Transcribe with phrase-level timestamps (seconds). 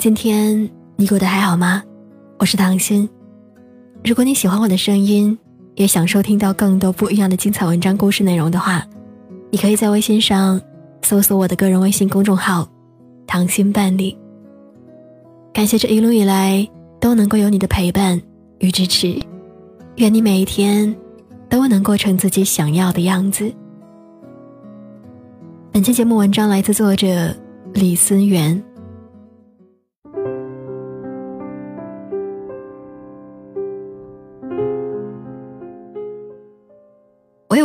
[0.00, 1.82] 今天你过得还好吗？
[2.38, 3.06] 我是唐心。
[4.02, 5.38] 如果你喜欢我的声音，
[5.74, 8.82] 也想收听到更多不一样的精彩文章、故事内容的话，
[9.50, 10.58] 你可以在微信上
[11.02, 12.66] 搜索我的个人微信公众号
[13.28, 14.16] “唐心伴你”。
[15.52, 16.66] 感谢这一路以来
[16.98, 18.18] 都能够有你的陪伴
[18.60, 19.14] 与支持，
[19.96, 20.96] 愿你每一天
[21.46, 23.52] 都能过成自己想要的样子。
[25.70, 27.36] 本期节目文章来自作者
[27.74, 28.64] 李思源。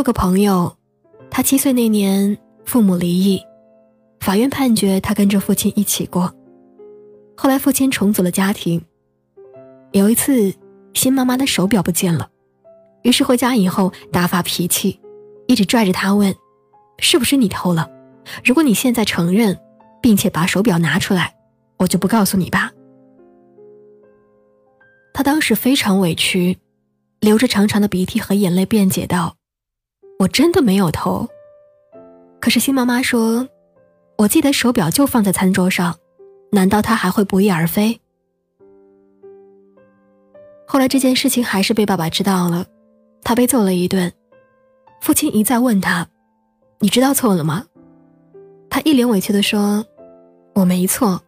[0.06, 0.76] 个朋友，
[1.28, 3.42] 他七岁那年父母离异，
[4.20, 6.32] 法院判决他跟着父亲一起过。
[7.36, 8.80] 后来父亲重组了家庭。
[9.90, 10.54] 有一次，
[10.94, 12.30] 新妈妈的手表不见了，
[13.02, 15.00] 于是回家以后大发脾气，
[15.48, 16.32] 一直拽着他问
[17.02, 17.90] ：“是不是你偷了？
[18.44, 19.58] 如果你现在承认，
[20.00, 21.34] 并且把手表拿出来，
[21.78, 22.70] 我就不告诉你爸。”
[25.12, 26.56] 他当时非常委屈，
[27.18, 29.34] 流着长长的鼻涕和眼泪辩解道。
[30.18, 31.28] 我真的没有偷，
[32.40, 33.46] 可是新妈妈说
[34.16, 35.94] ：“我记得手表就放在餐桌上，
[36.52, 38.00] 难道他还会不翼而飞？”
[40.66, 42.66] 后来这件事情还是被爸爸知道了，
[43.22, 44.10] 他被揍了一顿。
[45.00, 46.08] 父亲一再问他
[46.80, 47.66] ：“你知道错了吗？”
[48.70, 49.84] 他一脸委屈的说
[50.54, 51.20] ：“我没错。”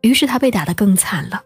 [0.00, 1.42] 于是他被打得更惨了。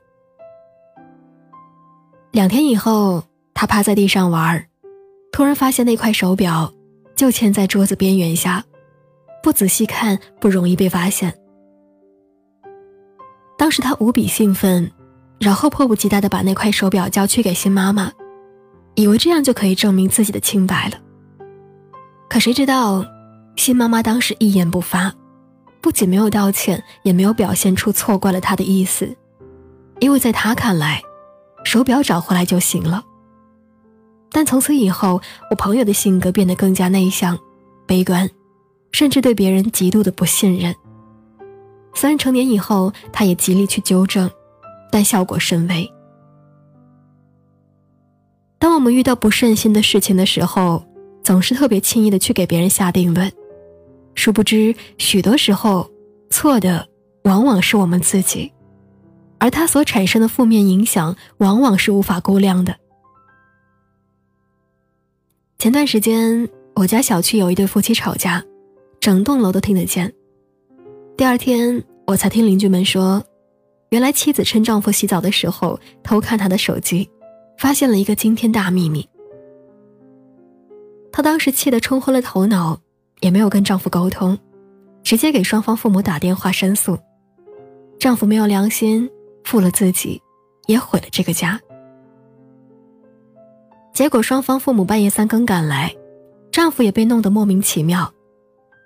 [2.31, 4.67] 两天以后，他趴在地上玩儿
[5.33, 6.73] 突然发现那块手表
[7.17, 8.63] 就嵌在桌子边缘下，
[9.43, 11.35] 不仔细看不容易被发现。
[13.57, 14.91] 当时他无比兴奋，
[15.41, 18.13] 然后迫不及待地把那块手表交去给新妈妈，
[18.95, 20.99] 以为这样就可以证明自己的清白了。
[22.29, 23.05] 可谁知道，
[23.57, 25.15] 新妈妈当时一言不发，
[25.81, 29.17] 不仅没有道歉，也没有表现出错怪了他的意思，
[30.01, 31.01] 因为在他看来，
[31.65, 33.05] 手表找回来就行了。
[34.33, 35.21] 但从此以后，
[35.51, 37.39] 我朋友的性格变得更加内向、
[37.87, 38.29] 悲观，
[38.91, 40.75] 甚至对别人极度的不信任。
[41.95, 44.31] 虽然成年以后，他也极力去纠正，
[44.91, 45.87] 但效果甚微。
[48.59, 50.83] 当我们遇到不顺心的事情的时候，
[51.23, 53.31] 总是特别轻易的去给别人下定论，
[54.15, 55.91] 殊不知许多时候
[56.31, 56.89] 错的
[57.25, 58.51] 往往是我们自己，
[59.39, 62.75] 而它所产生的负面影响往往是无法估量的。
[65.63, 68.45] 前段时间，我家小区有一对夫妻吵架，
[68.99, 70.13] 整栋楼都听得见。
[71.17, 73.23] 第二天，我才听邻居们说，
[73.91, 77.09] 原来妻子趁丈夫洗澡的时候偷看他的手机，
[77.59, 79.09] 发现了一个惊天大秘密。
[81.13, 82.77] 她当时气得冲昏了头脑，
[83.21, 84.37] 也没有跟丈夫沟通，
[85.05, 86.99] 直接给双方父母打电话申诉。
[88.01, 89.09] 丈夫没有良心，
[89.45, 90.21] 负了自己，
[90.67, 91.61] 也毁了这个家。
[94.03, 95.95] 结果双方父母半夜三更赶来，
[96.51, 98.13] 丈夫也被弄得莫名其妙，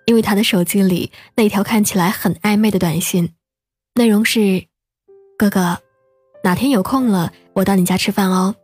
[0.04, 3.30] 因为他的手机里那条看起来很暧昧的短信，
[3.94, 4.62] 内容是
[5.38, 5.78] ：“哥哥，
[6.44, 8.54] 哪天有空了我到你家吃饭哦。”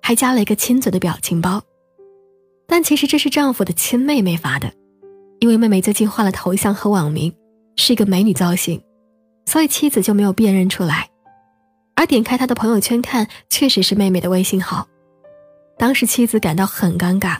[0.00, 1.60] 还加了一个亲嘴的表情包。
[2.68, 4.72] 但其实这是丈夫的亲妹妹发的，
[5.40, 7.34] 因为妹妹最近换了头像和网名，
[7.74, 8.80] 是一个美女造型，
[9.46, 11.10] 所以妻子就没有辨认出来。
[11.96, 14.86] 而点开她的朋友圈看，确实是妹妹的微信号。
[15.80, 17.38] 当时妻子感到很尴尬，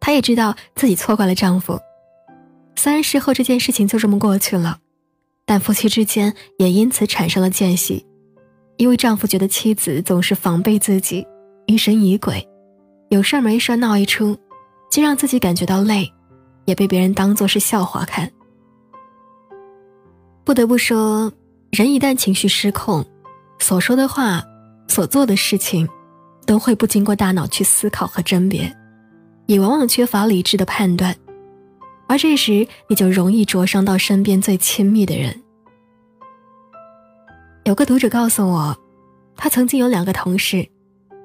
[0.00, 1.78] 她也知道自己错怪了丈夫。
[2.74, 4.80] 虽然事后这件事情就这么过去了，
[5.46, 8.04] 但夫妻之间也因此产生了间隙，
[8.78, 11.24] 因为丈夫觉得妻子总是防备自己，
[11.66, 12.44] 疑神疑鬼，
[13.10, 14.36] 有事没事闹一出，
[14.90, 16.12] 既让自己感觉到累，
[16.64, 18.28] 也被别人当作是笑话看。
[20.42, 21.32] 不得不说，
[21.70, 23.06] 人一旦情绪失控，
[23.60, 24.42] 所说的话，
[24.88, 25.88] 所做的事情。
[26.48, 28.74] 都会不经过大脑去思考和甄别，
[29.44, 31.14] 也往往缺乏理智的判断，
[32.06, 35.42] 而这时你就容易灼伤到身边最亲密的人。
[37.64, 38.74] 有个读者告诉我，
[39.36, 40.66] 他曾经有两个同事，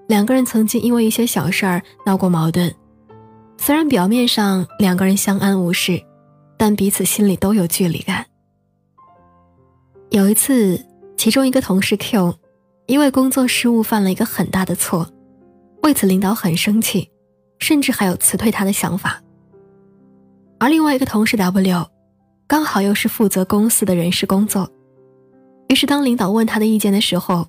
[0.09, 2.69] 两个人曾经因为一些小事儿闹过矛盾，
[3.55, 6.03] 虽然表面上两个人相安无事，
[6.57, 8.25] 但彼此心里都有距离感。
[10.09, 10.85] 有一次，
[11.15, 12.35] 其中一个同事 Q。
[12.93, 15.09] 因为工作失误犯了一个很大的错，
[15.81, 17.09] 为此领导很生气，
[17.57, 19.19] 甚至还有辞退他的想法。
[20.59, 21.87] 而另外一个同事 W，
[22.45, 24.71] 刚好又是负责公司的人事工作，
[25.69, 27.47] 于是当领导问他的意见的时候，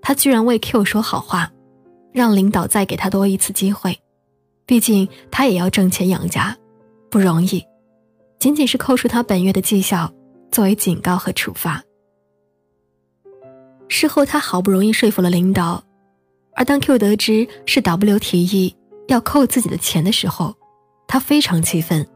[0.00, 1.52] 他居然为 Q 说好话，
[2.10, 3.94] 让领导再给他多一次机会，
[4.64, 6.56] 毕竟他也要挣钱养家，
[7.10, 7.62] 不容易，
[8.38, 10.10] 仅仅是扣除他本月的绩效
[10.50, 11.82] 作为警告和处罚。
[13.88, 15.82] 事后他好不容易说服了领导，
[16.54, 18.74] 而当 Q 得知是 W 提议
[19.08, 20.54] 要扣自己的钱的时候，
[21.06, 22.06] 他非常气愤，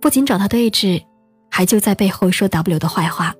[0.00, 1.02] 不仅找他对峙，
[1.50, 3.34] 还就在背后说 W 的坏话，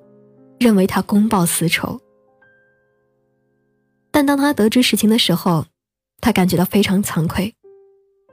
[0.59, 1.99] 认为他公报私仇。
[4.09, 5.65] 但当他得知实情的时候，
[6.19, 7.53] 他感觉到非常惭愧，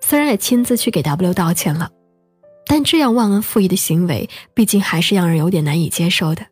[0.01, 1.91] 虽然也亲自去给 W 道歉了，
[2.67, 6.45] 但这样忘恩负义的行为，毕竟还是让人有点难以接受的。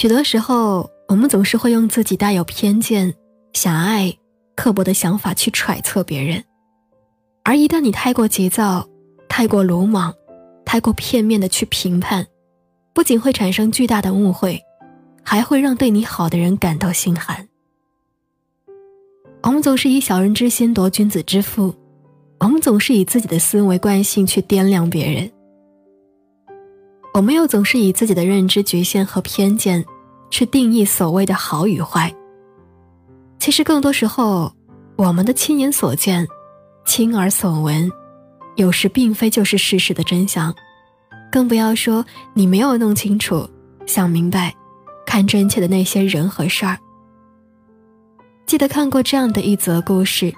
[0.00, 3.12] 许多时候，我们总是会用自己带有偏见、
[3.52, 4.10] 狭隘、
[4.56, 6.42] 刻薄的想法去揣测别人，
[7.44, 8.88] 而一旦你太过急躁、
[9.28, 10.14] 太过鲁莽、
[10.64, 12.26] 太过片面的去评判，
[12.94, 14.58] 不仅会产生巨大的误会，
[15.22, 17.46] 还会让对你好的人感到心寒。
[19.42, 21.74] 我们总是以小人之心夺君子之腹，
[22.38, 25.30] 我们总是以自己的思维惯性去掂量别人。
[27.12, 29.84] 我们又总是以自己的认知局限和偏见，
[30.30, 32.14] 去定义所谓的好与坏。
[33.38, 34.52] 其实更多时候，
[34.96, 36.26] 我们的亲眼所见、
[36.84, 37.90] 亲耳所闻，
[38.54, 40.54] 有时并非就是事实的真相，
[41.32, 43.48] 更不要说你没有弄清楚、
[43.86, 44.54] 想明白、
[45.04, 46.78] 看真切的那些人和事儿。
[48.46, 50.32] 记得看过这样的一则故事：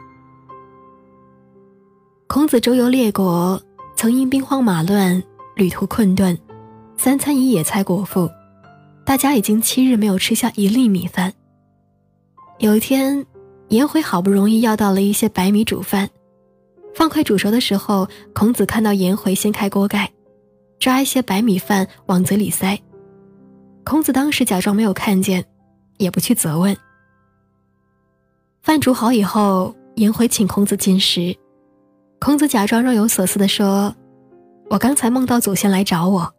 [2.28, 3.60] 孔子周游列国，
[3.94, 5.22] 曾因兵荒马乱，
[5.54, 6.38] 旅途困顿。
[7.04, 8.30] 三餐以野菜果腹，
[9.04, 11.32] 大家已经七日没有吃下一粒米饭。
[12.60, 13.26] 有一天，
[13.70, 16.08] 颜回好不容易要到了一些白米煮饭，
[16.94, 20.12] 饭快煮熟的时候，孔子看到颜回掀开锅盖，
[20.78, 22.80] 抓一些白米饭往嘴里塞。
[23.82, 25.44] 孔子当时假装没有看见，
[25.98, 26.76] 也不去责问。
[28.62, 31.36] 饭煮好以后，颜回请孔子进食，
[32.20, 33.92] 孔子假装若有所思地说
[34.70, 36.32] ：“我刚才梦到祖先来找我。”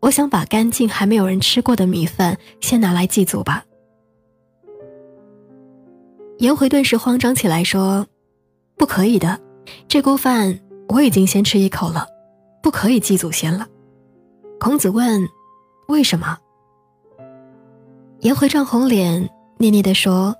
[0.00, 3.64] 我想把干净还没有人吃过的米饭先拿来祭祖吧。
[6.38, 8.06] 颜回顿时慌张起来，说
[8.78, 9.40] ：“不可以的，
[9.88, 12.06] 这锅饭我已经先吃一口了，
[12.62, 13.66] 不可以祭祖先了。”
[14.60, 15.28] 孔子问
[15.88, 16.38] ：“为什么？”
[18.22, 19.28] 颜回涨红脸，
[19.58, 20.36] 捏捏地说：“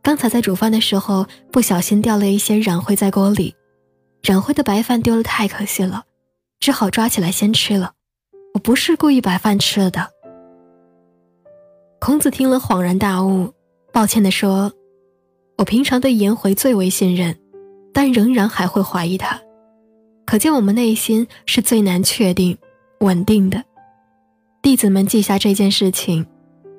[0.00, 3.54] 刚才在煮饭的时候，不小心掉了一些染灰在锅里，
[4.22, 6.04] 染灰的白饭丢了太可惜了，
[6.58, 7.92] 只好抓起来先吃了。”
[8.58, 10.10] 我不是故意把饭吃了的。
[12.00, 13.54] 孔子听了恍然大悟，
[13.92, 14.72] 抱歉地说
[15.58, 17.38] ：“我平常对颜回最为信任，
[17.94, 19.40] 但仍然还会怀疑他，
[20.26, 22.58] 可见我们内心是最难确定、
[22.98, 23.62] 稳定的。
[24.60, 26.26] 弟子们记下这件事情，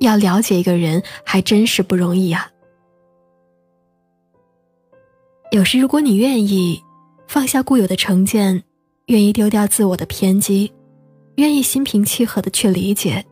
[0.01, 2.51] 要了解一个人还真是不容易啊。
[5.53, 6.83] 有时，如果你愿意
[7.25, 8.61] 放下固有的成见，
[9.05, 10.69] 愿意丢掉自我的偏激。”
[11.39, 13.25] 愿意心平气和的去理解、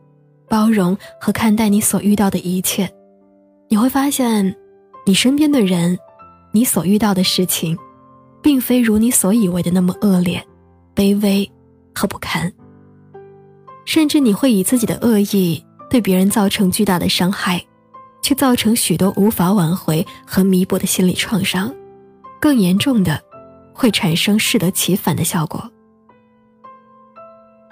[0.48, 2.90] 包容和看待你所遇到的一切，
[3.68, 4.56] 你会发现，
[5.04, 5.98] 你身边的人，
[6.52, 7.76] 你所遇到的事情，
[8.42, 10.42] 并非如你所以为的那么恶劣、
[10.94, 11.48] 卑微
[11.94, 12.50] 和不堪。
[13.84, 17.62] 甚至你会以自己的恶意对别人造成巨大的伤害，
[18.22, 21.74] 却造成许多无法挽回和弥补的心理创伤，
[22.40, 23.22] 更严重的，
[23.74, 25.70] 会产生适得其反的效果。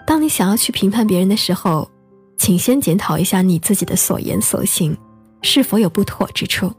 [0.06, 1.90] 当你想要去评判别人的时候，
[2.38, 4.96] 请先检讨一下你自己的所言所行，
[5.42, 6.72] 是否有不妥之处。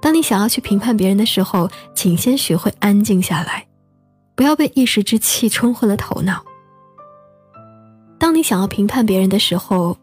[0.00, 3.66] 当你想要去评判别人的时候，请先学会安静下来，
[4.36, 6.44] 不要被一时之气冲昏了头脑。
[8.18, 9.98] 当你想要评判别人的时候，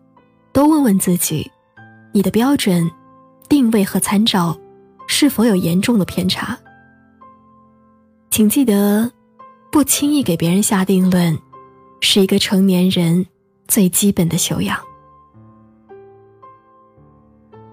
[0.51, 1.49] 多问问自己，
[2.11, 2.91] 你的标准、
[3.47, 4.57] 定位和参照
[5.07, 6.57] 是否有严重的偏差。
[8.29, 9.09] 请记得，
[9.71, 11.39] 不轻易给别人下定论。
[12.05, 13.25] 是一个成年人
[13.65, 14.77] 最基本的修养。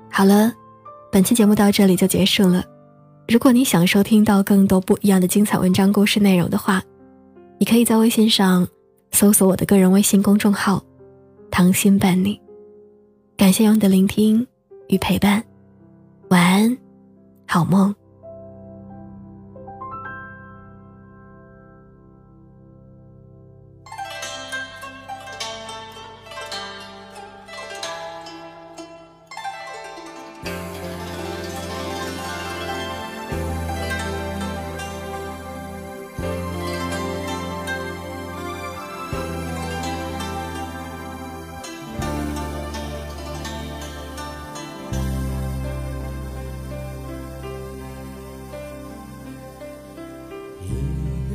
[0.09, 0.53] 好了，
[1.11, 2.65] 本期节目到这里就结束了。
[3.27, 6.81] 如果你想收听到更多不一样的精彩文章、故事内容的话，
[7.59, 8.67] 你可以在微信上
[9.11, 10.81] 搜索我的个人微信公众号
[11.51, 12.41] “糖心伴你”。
[13.37, 14.47] 感谢你的聆听
[14.89, 15.43] 与陪伴，
[16.29, 16.79] 晚安，
[17.49, 17.93] 好梦。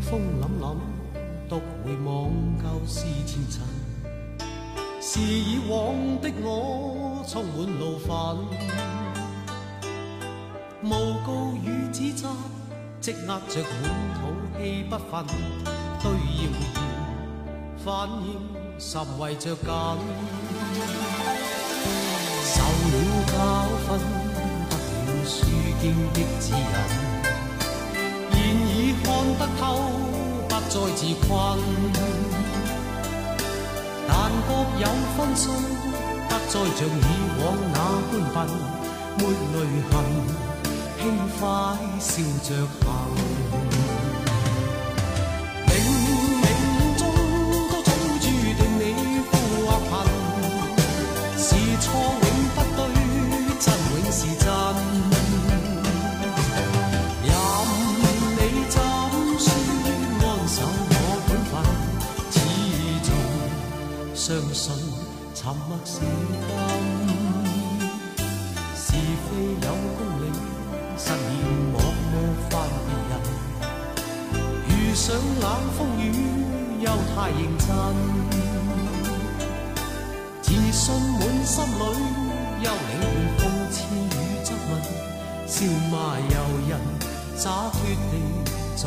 [0.10, 0.78] 风凛凛，
[1.50, 2.30] 独回望
[2.62, 3.54] 旧事前尘。
[5.02, 8.08] 是以往的我充满怒愤，
[10.84, 10.92] 诬
[11.26, 12.30] 告与指责
[13.02, 13.84] 积压着满
[14.14, 14.22] 肚
[14.60, 15.26] 气不愤，
[16.04, 16.84] 对谣言
[17.84, 17.86] 反
[18.24, 18.28] 应
[18.78, 19.66] 甚为着紧，
[22.44, 22.96] 受了
[23.34, 23.34] 教
[23.86, 23.88] 训，
[24.70, 24.74] 得
[25.06, 25.34] 了书
[25.82, 25.84] 经
[26.14, 26.62] 的指引，
[29.06, 29.64] 看得透，
[30.50, 31.30] 不再自困。
[34.08, 34.12] 但
[34.48, 34.50] 各
[34.82, 34.84] 有
[35.16, 35.44] 分数，
[36.28, 36.90] 不再像以
[37.40, 37.78] 往那
[38.10, 38.38] 般笨，
[39.18, 39.22] 没
[39.54, 39.56] 泪
[39.92, 39.94] 痕，
[40.98, 41.04] 轻
[41.40, 41.42] 快
[42.00, 42.12] 笑
[42.44, 42.50] 着
[42.82, 42.86] 行。
[77.16, 77.68] 太认真。
[80.42, 80.84] 自信
[81.20, 81.82] 满心里，
[82.62, 83.06] 休理会
[83.38, 84.08] 讽刺与
[84.44, 84.72] 质问，
[85.48, 85.54] 笑
[85.92, 86.34] 骂由
[86.70, 86.72] 人，
[87.36, 87.76] 洒脱
[88.12, 88.14] 地
[88.76, 88.82] 做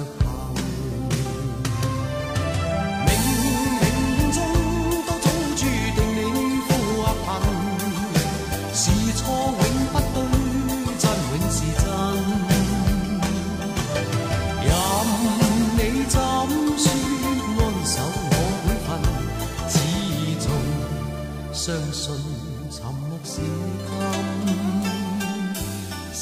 [0.00, 0.29] 笑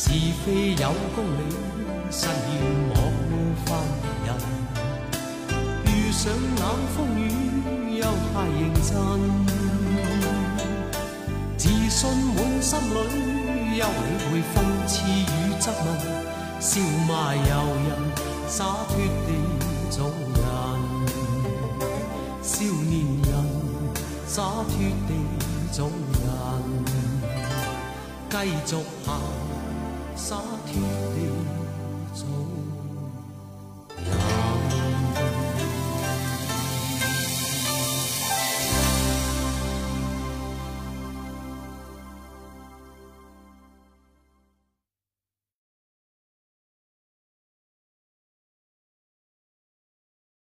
[0.08, 0.84] 是非有
[1.14, 1.40] 公理，
[2.10, 2.32] 失言
[2.88, 2.96] 莫
[3.28, 3.32] 冒
[3.66, 3.68] 犯
[4.00, 4.30] 别人。
[5.84, 6.64] 遇上冷
[6.96, 7.22] 风雨，
[7.98, 8.88] 又太认真。
[11.58, 12.00] 自信
[12.34, 12.96] 满心里，
[13.78, 15.22] 休理会讽刺与
[15.60, 15.86] 质问，
[16.58, 17.52] 笑骂由
[17.84, 17.86] 人，
[18.48, 18.96] 洒脱
[19.26, 19.28] 地
[19.90, 20.40] 做人。
[22.42, 23.30] 少年人，
[24.26, 24.72] 洒脱
[25.06, 25.10] 地
[25.70, 26.24] 做人，
[28.30, 28.34] 继
[28.64, 28.72] 续
[29.04, 29.08] 行，
[30.18, 30.34] 洒
[30.66, 30.80] 脱
[31.14, 31.30] 地
[32.12, 32.67] 走。